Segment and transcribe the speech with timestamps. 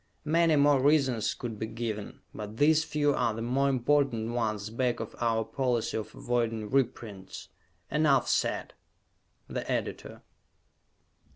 [0.25, 4.99] Many more reasons could be given, but these few are the more important ones back
[4.99, 7.49] of our policy of avoiding reprints.
[7.91, 8.73] Enough said!
[9.47, 10.23] _The Editor.